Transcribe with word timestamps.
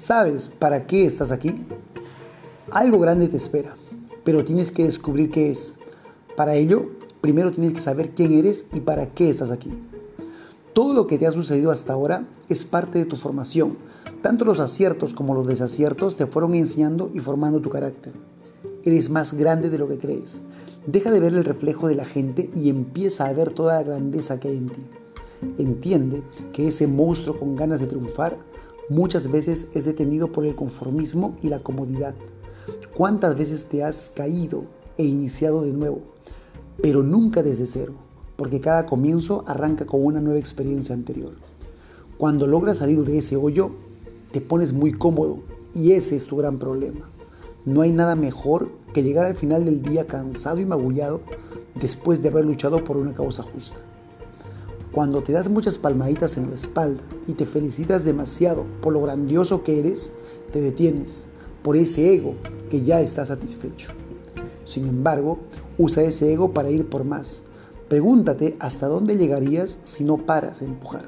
¿Sabes 0.00 0.48
para 0.48 0.86
qué 0.86 1.04
estás 1.04 1.32
aquí? 1.32 1.66
Algo 2.70 3.00
grande 3.00 3.26
te 3.26 3.36
espera, 3.36 3.76
pero 4.22 4.44
tienes 4.44 4.70
que 4.70 4.84
descubrir 4.84 5.28
qué 5.28 5.50
es. 5.50 5.76
Para 6.36 6.54
ello, 6.54 6.90
primero 7.20 7.50
tienes 7.50 7.72
que 7.72 7.80
saber 7.80 8.10
quién 8.10 8.32
eres 8.32 8.66
y 8.72 8.78
para 8.78 9.12
qué 9.12 9.28
estás 9.28 9.50
aquí. 9.50 9.70
Todo 10.72 10.94
lo 10.94 11.08
que 11.08 11.18
te 11.18 11.26
ha 11.26 11.32
sucedido 11.32 11.72
hasta 11.72 11.94
ahora 11.94 12.28
es 12.48 12.64
parte 12.64 13.00
de 13.00 13.06
tu 13.06 13.16
formación. 13.16 13.76
Tanto 14.22 14.44
los 14.44 14.60
aciertos 14.60 15.14
como 15.14 15.34
los 15.34 15.48
desaciertos 15.48 16.16
te 16.16 16.26
fueron 16.26 16.54
enseñando 16.54 17.10
y 17.12 17.18
formando 17.18 17.60
tu 17.60 17.68
carácter. 17.68 18.12
Eres 18.84 19.10
más 19.10 19.34
grande 19.34 19.68
de 19.68 19.78
lo 19.78 19.88
que 19.88 19.98
crees. 19.98 20.42
Deja 20.86 21.10
de 21.10 21.18
ver 21.18 21.34
el 21.34 21.44
reflejo 21.44 21.88
de 21.88 21.96
la 21.96 22.04
gente 22.04 22.50
y 22.54 22.68
empieza 22.68 23.26
a 23.26 23.32
ver 23.32 23.50
toda 23.50 23.74
la 23.74 23.82
grandeza 23.82 24.38
que 24.38 24.46
hay 24.46 24.58
en 24.58 24.68
ti. 24.68 24.82
Entiende 25.58 26.22
que 26.52 26.68
ese 26.68 26.86
monstruo 26.86 27.38
con 27.38 27.56
ganas 27.56 27.80
de 27.80 27.88
triunfar 27.88 28.38
muchas 28.88 29.30
veces 29.30 29.70
es 29.74 29.84
detenido 29.84 30.32
por 30.32 30.44
el 30.44 30.54
conformismo 30.54 31.36
y 31.42 31.48
la 31.48 31.60
comodidad. 31.60 32.14
¿Cuántas 32.94 33.36
veces 33.36 33.64
te 33.68 33.82
has 33.84 34.12
caído 34.14 34.64
e 34.96 35.04
iniciado 35.04 35.62
de 35.62 35.72
nuevo? 35.72 36.00
Pero 36.82 37.02
nunca 37.02 37.42
desde 37.42 37.66
cero, 37.66 37.94
porque 38.36 38.60
cada 38.60 38.86
comienzo 38.86 39.44
arranca 39.46 39.86
con 39.86 40.04
una 40.04 40.20
nueva 40.20 40.38
experiencia 40.38 40.94
anterior. 40.94 41.32
Cuando 42.16 42.46
logras 42.46 42.78
salir 42.78 43.04
de 43.04 43.18
ese 43.18 43.36
hoyo, 43.36 43.72
te 44.32 44.40
pones 44.40 44.72
muy 44.72 44.92
cómodo 44.92 45.38
y 45.74 45.92
ese 45.92 46.16
es 46.16 46.26
tu 46.26 46.36
gran 46.36 46.58
problema. 46.58 47.08
No 47.64 47.82
hay 47.82 47.92
nada 47.92 48.16
mejor 48.16 48.70
que 48.92 49.02
llegar 49.02 49.26
al 49.26 49.36
final 49.36 49.64
del 49.64 49.82
día 49.82 50.06
cansado 50.06 50.58
y 50.60 50.66
magullado 50.66 51.20
después 51.74 52.22
de 52.22 52.28
haber 52.28 52.44
luchado 52.44 52.82
por 52.82 52.96
una 52.96 53.14
causa 53.14 53.42
justa. 53.42 53.78
Cuando 54.92 55.22
te 55.22 55.32
das 55.32 55.50
muchas 55.50 55.76
palmaditas 55.76 56.38
en 56.38 56.48
la 56.48 56.56
espalda 56.56 57.02
y 57.26 57.34
te 57.34 57.44
felicitas 57.44 58.04
demasiado 58.04 58.64
por 58.80 58.94
lo 58.94 59.02
grandioso 59.02 59.62
que 59.62 59.78
eres, 59.78 60.12
te 60.50 60.60
detienes 60.60 61.26
por 61.62 61.76
ese 61.76 62.14
ego 62.14 62.34
que 62.70 62.82
ya 62.82 63.00
está 63.00 63.24
satisfecho. 63.24 63.90
Sin 64.64 64.86
embargo, 64.86 65.40
usa 65.76 66.02
ese 66.02 66.32
ego 66.32 66.52
para 66.52 66.70
ir 66.70 66.88
por 66.88 67.04
más. 67.04 67.42
Pregúntate 67.88 68.56
hasta 68.60 68.86
dónde 68.86 69.16
llegarías 69.16 69.78
si 69.82 70.04
no 70.04 70.18
paras 70.18 70.60
de 70.60 70.66
empujar. 70.66 71.04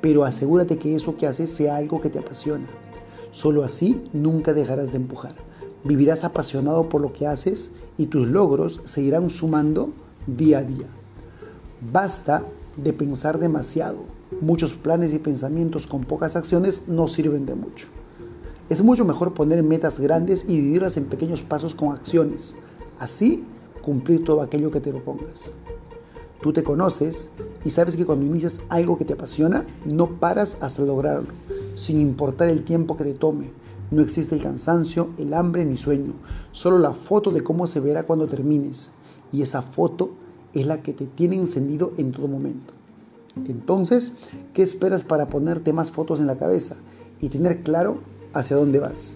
Pero 0.00 0.24
asegúrate 0.24 0.78
que 0.78 0.96
eso 0.96 1.16
que 1.16 1.28
haces 1.28 1.50
sea 1.50 1.76
algo 1.76 2.00
que 2.00 2.10
te 2.10 2.18
apasiona. 2.18 2.66
Solo 3.30 3.62
así 3.62 4.02
nunca 4.12 4.52
dejarás 4.54 4.92
de 4.92 4.98
empujar. 4.98 5.34
Vivirás 5.84 6.24
apasionado 6.24 6.88
por 6.88 7.00
lo 7.00 7.12
que 7.12 7.26
haces 7.26 7.72
y 7.96 8.06
tus 8.06 8.26
logros 8.26 8.80
seguirán 8.84 9.30
sumando 9.30 9.92
día 10.26 10.58
a 10.58 10.62
día. 10.62 10.86
Basta 11.92 12.44
de 12.76 12.92
pensar 12.92 13.38
demasiado. 13.38 13.98
Muchos 14.40 14.74
planes 14.74 15.12
y 15.12 15.18
pensamientos 15.18 15.86
con 15.86 16.04
pocas 16.04 16.36
acciones 16.36 16.88
no 16.88 17.08
sirven 17.08 17.46
de 17.46 17.54
mucho. 17.54 17.86
Es 18.68 18.82
mucho 18.82 19.04
mejor 19.04 19.34
poner 19.34 19.62
metas 19.62 20.00
grandes 20.00 20.44
y 20.48 20.56
dividirlas 20.56 20.96
en 20.96 21.06
pequeños 21.06 21.42
pasos 21.42 21.74
con 21.74 21.92
acciones. 21.92 22.56
Así 22.98 23.44
cumplir 23.82 24.24
todo 24.24 24.40
aquello 24.40 24.70
que 24.70 24.80
te 24.80 24.90
propongas. 24.90 25.50
Tú 26.40 26.52
te 26.52 26.62
conoces 26.62 27.28
y 27.64 27.70
sabes 27.70 27.96
que 27.96 28.06
cuando 28.06 28.26
inicias 28.26 28.62
algo 28.68 28.96
que 28.96 29.04
te 29.04 29.12
apasiona, 29.12 29.66
no 29.84 30.18
paras 30.18 30.58
hasta 30.60 30.82
lograrlo, 30.82 31.28
sin 31.74 32.00
importar 32.00 32.48
el 32.48 32.64
tiempo 32.64 32.96
que 32.96 33.04
te 33.04 33.14
tome. 33.14 33.50
No 33.90 34.00
existe 34.00 34.34
el 34.34 34.42
cansancio, 34.42 35.10
el 35.18 35.34
hambre 35.34 35.64
ni 35.64 35.76
sueño, 35.76 36.14
solo 36.50 36.78
la 36.78 36.92
foto 36.92 37.30
de 37.30 37.44
cómo 37.44 37.66
se 37.66 37.80
verá 37.80 38.04
cuando 38.04 38.26
termines. 38.26 38.90
Y 39.32 39.42
esa 39.42 39.62
foto 39.62 40.14
es 40.54 40.66
la 40.66 40.82
que 40.82 40.92
te 40.92 41.06
tiene 41.06 41.36
encendido 41.36 41.92
en 41.96 42.12
todo 42.12 42.28
momento. 42.28 42.74
Entonces, 43.46 44.18
¿qué 44.52 44.62
esperas 44.62 45.04
para 45.04 45.28
ponerte 45.28 45.72
más 45.72 45.90
fotos 45.90 46.20
en 46.20 46.26
la 46.26 46.36
cabeza 46.36 46.76
y 47.20 47.28
tener 47.28 47.62
claro 47.62 47.98
hacia 48.34 48.56
dónde 48.56 48.78
vas? 48.78 49.14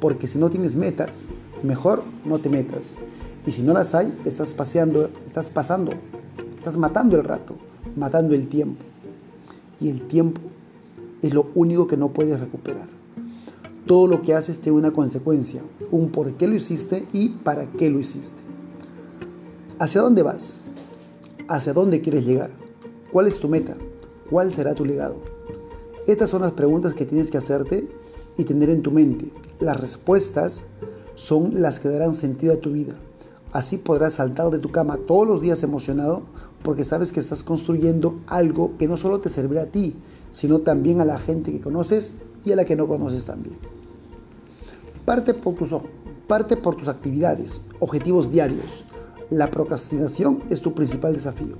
Porque 0.00 0.26
si 0.26 0.38
no 0.38 0.48
tienes 0.48 0.74
metas, 0.76 1.26
mejor 1.62 2.02
no 2.24 2.38
te 2.38 2.48
metas. 2.48 2.96
Y 3.46 3.50
si 3.50 3.62
no 3.62 3.74
las 3.74 3.94
hay, 3.94 4.16
estás 4.24 4.52
paseando, 4.52 5.10
estás 5.26 5.50
pasando, 5.50 5.92
estás 6.56 6.76
matando 6.76 7.16
el 7.16 7.24
rato, 7.24 7.56
matando 7.96 8.34
el 8.34 8.48
tiempo. 8.48 8.82
Y 9.80 9.88
el 9.88 10.02
tiempo 10.02 10.40
es 11.22 11.34
lo 11.34 11.50
único 11.54 11.86
que 11.86 11.96
no 11.96 12.08
puedes 12.08 12.40
recuperar. 12.40 12.88
Todo 13.86 14.06
lo 14.06 14.22
que 14.22 14.34
haces 14.34 14.60
tiene 14.60 14.78
una 14.78 14.92
consecuencia, 14.92 15.60
un 15.90 16.10
por 16.10 16.32
qué 16.34 16.46
lo 16.46 16.54
hiciste 16.54 17.06
y 17.12 17.30
para 17.30 17.66
qué 17.66 17.90
lo 17.90 17.98
hiciste. 17.98 18.51
¿Hacia 19.82 20.00
dónde 20.00 20.22
vas? 20.22 20.58
¿Hacia 21.48 21.72
dónde 21.72 22.00
quieres 22.00 22.24
llegar? 22.24 22.50
¿Cuál 23.10 23.26
es 23.26 23.40
tu 23.40 23.48
meta? 23.48 23.74
¿Cuál 24.30 24.54
será 24.54 24.76
tu 24.76 24.84
legado? 24.84 25.16
Estas 26.06 26.30
son 26.30 26.42
las 26.42 26.52
preguntas 26.52 26.94
que 26.94 27.04
tienes 27.04 27.32
que 27.32 27.38
hacerte 27.38 27.88
y 28.38 28.44
tener 28.44 28.70
en 28.70 28.82
tu 28.82 28.92
mente. 28.92 29.32
Las 29.58 29.80
respuestas 29.80 30.66
son 31.16 31.60
las 31.60 31.80
que 31.80 31.88
darán 31.88 32.14
sentido 32.14 32.54
a 32.54 32.60
tu 32.60 32.70
vida. 32.70 32.94
Así 33.50 33.76
podrás 33.76 34.14
saltar 34.14 34.50
de 34.50 34.60
tu 34.60 34.70
cama 34.70 34.98
todos 34.98 35.26
los 35.26 35.40
días 35.40 35.64
emocionado 35.64 36.22
porque 36.62 36.84
sabes 36.84 37.10
que 37.10 37.18
estás 37.18 37.42
construyendo 37.42 38.20
algo 38.28 38.76
que 38.78 38.86
no 38.86 38.96
solo 38.96 39.18
te 39.18 39.30
servirá 39.30 39.62
a 39.62 39.72
ti, 39.72 39.96
sino 40.30 40.60
también 40.60 41.00
a 41.00 41.04
la 41.04 41.18
gente 41.18 41.50
que 41.50 41.60
conoces 41.60 42.12
y 42.44 42.52
a 42.52 42.56
la 42.56 42.64
que 42.66 42.76
no 42.76 42.86
conoces 42.86 43.24
también. 43.24 43.56
Parte 45.04 45.34
por 45.34 45.56
tus, 45.56 45.74
parte 46.28 46.56
por 46.56 46.76
tus 46.76 46.86
actividades, 46.86 47.62
objetivos 47.80 48.30
diarios, 48.30 48.84
la 49.32 49.50
procrastinación 49.50 50.42
es 50.50 50.60
tu 50.60 50.74
principal 50.74 51.14
desafío, 51.14 51.56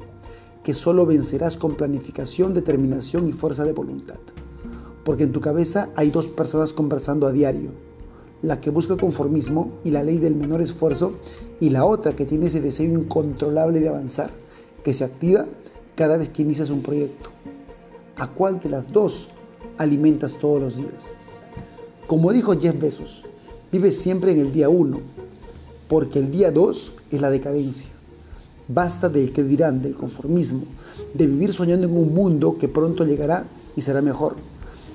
que 0.62 0.74
solo 0.74 1.06
vencerás 1.06 1.56
con 1.56 1.74
planificación, 1.74 2.52
determinación 2.52 3.26
y 3.28 3.32
fuerza 3.32 3.64
de 3.64 3.72
voluntad. 3.72 4.18
Porque 5.04 5.24
en 5.24 5.32
tu 5.32 5.40
cabeza 5.40 5.88
hay 5.96 6.10
dos 6.10 6.28
personas 6.28 6.74
conversando 6.74 7.26
a 7.26 7.32
diario, 7.32 7.70
la 8.42 8.60
que 8.60 8.70
busca 8.70 8.96
conformismo 8.96 9.72
y 9.84 9.90
la 9.90 10.02
ley 10.02 10.18
del 10.18 10.34
menor 10.34 10.60
esfuerzo 10.60 11.14
y 11.60 11.70
la 11.70 11.86
otra 11.86 12.14
que 12.14 12.26
tiene 12.26 12.46
ese 12.46 12.60
deseo 12.60 12.90
incontrolable 12.90 13.80
de 13.80 13.88
avanzar, 13.88 14.30
que 14.84 14.92
se 14.92 15.04
activa 15.04 15.46
cada 15.96 16.18
vez 16.18 16.28
que 16.28 16.42
inicias 16.42 16.70
un 16.70 16.82
proyecto. 16.82 17.30
¿A 18.16 18.28
cuál 18.28 18.60
de 18.60 18.68
las 18.68 18.92
dos 18.92 19.28
alimentas 19.78 20.36
todos 20.36 20.60
los 20.60 20.76
días? 20.76 21.14
Como 22.06 22.32
dijo 22.32 22.58
Jeff 22.58 22.78
Bezos, 22.78 23.24
vive 23.70 23.92
siempre 23.92 24.32
en 24.32 24.40
el 24.40 24.52
día 24.52 24.68
1 24.68 25.21
porque 25.92 26.20
el 26.20 26.30
día 26.30 26.50
2 26.50 26.94
es 27.10 27.20
la 27.20 27.30
decadencia. 27.30 27.90
Basta 28.66 29.10
del 29.10 29.30
que 29.30 29.44
dirán, 29.44 29.82
del 29.82 29.94
conformismo, 29.94 30.62
de 31.12 31.26
vivir 31.26 31.52
soñando 31.52 31.86
en 31.86 31.94
un 31.94 32.14
mundo 32.14 32.56
que 32.58 32.66
pronto 32.66 33.04
llegará 33.04 33.44
y 33.76 33.82
será 33.82 34.00
mejor, 34.00 34.36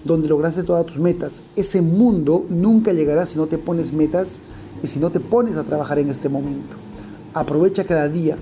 donde 0.04 0.28
lograste 0.28 0.64
todas 0.64 0.88
tus 0.88 0.98
metas. 0.98 1.44
Ese 1.56 1.84
mundo 1.84 2.48
nunca 2.50 2.94
llegará 2.94 3.28
si 3.28 3.38
no 3.38 3.46
te 3.46 3.60
pones 3.60 3.94
metas 3.94 4.42
y 4.82 4.88
si 4.88 5.00
no 5.00 5.12
te 5.12 5.20
pones 5.20 5.56
a 5.56 5.64
trabajar 5.64 6.00
en 6.00 6.10
este 6.10 6.30
momento. 6.30 6.78
Aprovecha 7.36 7.84
cada 7.84 8.10
día, 8.10 8.36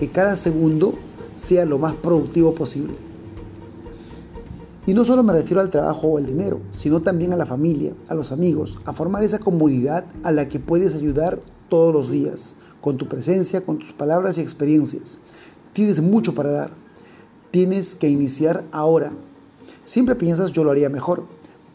que 0.00 0.08
cada 0.08 0.34
segundo 0.34 0.94
sea 1.36 1.64
lo 1.64 1.78
más 1.78 1.94
productivo 1.94 2.56
posible. 2.56 2.94
Y 4.84 4.94
no 4.94 5.04
solo 5.04 5.22
me 5.22 5.32
refiero 5.32 5.60
al 5.60 5.70
trabajo 5.70 6.08
o 6.08 6.18
al 6.18 6.26
dinero, 6.26 6.58
sino 6.72 7.02
también 7.02 7.32
a 7.32 7.36
la 7.36 7.46
familia, 7.46 7.92
a 8.08 8.16
los 8.16 8.32
amigos, 8.32 8.80
a 8.84 8.92
formar 8.92 9.22
esa 9.22 9.38
comunidad 9.38 10.06
a 10.24 10.32
la 10.32 10.48
que 10.48 10.58
puedes 10.58 10.96
ayudar 10.96 11.38
todos 11.70 11.94
los 11.94 12.10
días, 12.10 12.56
con 12.82 12.98
tu 12.98 13.08
presencia, 13.08 13.62
con 13.62 13.78
tus 13.78 13.94
palabras 13.94 14.36
y 14.36 14.42
experiencias. 14.42 15.18
Tienes 15.72 16.02
mucho 16.02 16.34
para 16.34 16.50
dar. 16.50 16.70
Tienes 17.50 17.94
que 17.94 18.08
iniciar 18.08 18.64
ahora. 18.72 19.12
Siempre 19.86 20.14
piensas 20.14 20.52
yo 20.52 20.64
lo 20.64 20.70
haría 20.70 20.90
mejor, 20.90 21.24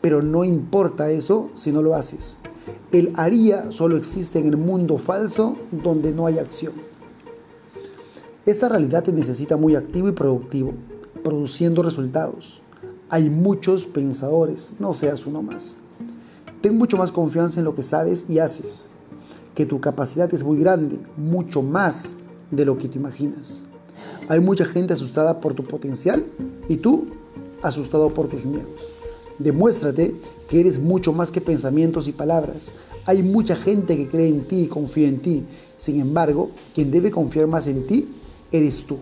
pero 0.01 0.21
no 0.21 0.43
importa 0.43 1.09
eso 1.09 1.49
si 1.55 1.71
no 1.71 1.81
lo 1.81 1.95
haces. 1.95 2.37
El 2.91 3.13
haría 3.15 3.71
solo 3.71 3.97
existe 3.97 4.39
en 4.39 4.47
el 4.47 4.57
mundo 4.57 4.97
falso 4.97 5.57
donde 5.71 6.11
no 6.11 6.27
hay 6.27 6.37
acción. 6.37 6.73
Esta 8.45 8.69
realidad 8.69 9.03
te 9.03 9.11
necesita 9.11 9.57
muy 9.57 9.75
activo 9.75 10.07
y 10.07 10.11
productivo, 10.11 10.73
produciendo 11.23 11.81
resultados. 11.81 12.61
Hay 13.09 13.29
muchos 13.29 13.87
pensadores, 13.87 14.75
no 14.79 14.93
seas 14.93 15.25
uno 15.25 15.41
más. 15.41 15.77
Ten 16.61 16.77
mucho 16.77 16.97
más 16.97 17.11
confianza 17.11 17.59
en 17.59 17.65
lo 17.65 17.75
que 17.75 17.83
sabes 17.83 18.29
y 18.29 18.39
haces 18.39 18.89
que 19.55 19.65
tu 19.65 19.79
capacidad 19.79 20.31
es 20.33 20.43
muy 20.43 20.59
grande, 20.59 20.99
mucho 21.17 21.61
más 21.61 22.17
de 22.51 22.65
lo 22.65 22.77
que 22.77 22.89
te 22.89 22.99
imaginas. 22.99 23.63
Hay 24.27 24.39
mucha 24.39 24.65
gente 24.65 24.93
asustada 24.93 25.39
por 25.39 25.53
tu 25.53 25.63
potencial 25.63 26.25
y 26.67 26.77
tú 26.77 27.05
asustado 27.61 28.09
por 28.09 28.27
tus 28.27 28.45
miedos. 28.45 28.93
Demuéstrate 29.39 30.15
que 30.49 30.59
eres 30.59 30.79
mucho 30.79 31.13
más 31.13 31.31
que 31.31 31.41
pensamientos 31.41 32.07
y 32.07 32.11
palabras. 32.11 32.71
Hay 33.05 33.23
mucha 33.23 33.55
gente 33.55 33.97
que 33.97 34.07
cree 34.07 34.29
en 34.29 34.41
ti 34.41 34.61
y 34.63 34.67
confía 34.67 35.07
en 35.07 35.19
ti. 35.19 35.43
Sin 35.77 35.99
embargo, 35.99 36.51
quien 36.73 36.91
debe 36.91 37.11
confiar 37.11 37.47
más 37.47 37.67
en 37.67 37.85
ti 37.87 38.09
eres 38.51 38.85
tú. 38.85 38.99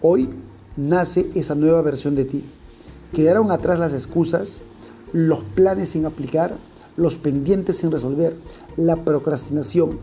Hoy 0.00 0.28
nace 0.76 1.30
esa 1.34 1.54
nueva 1.54 1.82
versión 1.82 2.14
de 2.14 2.24
ti. 2.24 2.44
Quedaron 3.14 3.50
atrás 3.50 3.78
las 3.78 3.92
excusas, 3.92 4.62
los 5.12 5.42
planes 5.42 5.90
sin 5.90 6.06
aplicar, 6.06 6.56
los 6.96 7.16
pendientes 7.16 7.78
sin 7.78 7.90
resolver, 7.90 8.36
la 8.76 8.96
procrastinación 8.96 9.98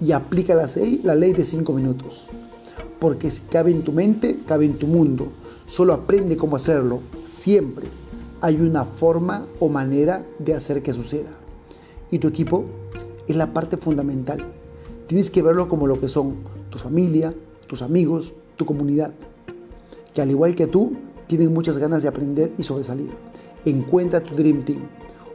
y 0.00 0.12
aplica 0.12 0.54
la 0.54 0.66
ley, 0.66 1.00
la 1.04 1.14
ley 1.14 1.32
de 1.32 1.44
cinco 1.44 1.72
minutos. 1.72 2.26
Porque 2.98 3.30
si 3.30 3.42
cabe 3.48 3.70
en 3.70 3.82
tu 3.82 3.92
mente, 3.92 4.40
cabe 4.46 4.66
en 4.66 4.78
tu 4.78 4.86
mundo. 4.86 5.28
Solo 5.66 5.92
aprende 5.92 6.36
cómo 6.36 6.56
hacerlo, 6.56 7.00
siempre. 7.24 7.86
hay 8.42 8.56
una 8.56 8.86
forma 8.86 9.46
o 9.58 9.68
manera 9.68 10.24
de 10.38 10.54
hacer 10.54 10.82
que 10.82 10.94
suceda. 10.94 11.30
Y 12.10 12.18
tu 12.18 12.28
equipo 12.28 12.64
es 13.28 13.36
la 13.36 13.52
parte 13.52 13.76
fundamental. 13.76 14.44
Tienes 15.06 15.30
que 15.30 15.42
verlo 15.42 15.68
como 15.68 15.86
lo 15.86 16.00
que 16.00 16.08
son 16.08 16.36
tu 16.70 16.78
familia, 16.78 17.34
tus 17.66 17.82
amigos, 17.82 18.32
tu 18.56 18.64
comunidad, 18.64 19.12
que 20.14 20.22
al 20.22 20.30
igual 20.30 20.54
que 20.54 20.66
tú, 20.66 20.92
tienen 21.26 21.52
muchas 21.52 21.78
ganas 21.78 22.02
de 22.02 22.08
aprender 22.08 22.52
y 22.58 22.62
sobresalir. 22.62 23.10
Encuentra 23.64 24.20
tu 24.20 24.34
Dream 24.34 24.64
Team, 24.64 24.80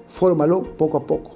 fórmalo 0.07 0.63
poco 0.63 0.97
a 0.97 1.07
poco, 1.07 1.35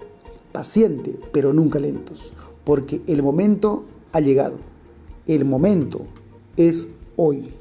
paciente, 0.51 1.18
pero 1.31 1.54
nunca 1.54 1.80
lentos, 1.80 2.31
porque 2.63 3.01
el 3.07 3.24
momento 3.24 3.83
ha 4.12 4.19
llegado. 4.19 4.56
El 5.27 5.45
momento 5.45 6.01
es 6.57 6.95
hoy. 7.16 7.54